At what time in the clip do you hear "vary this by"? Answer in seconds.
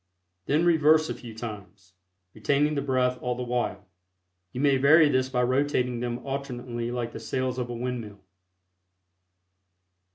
4.77-5.43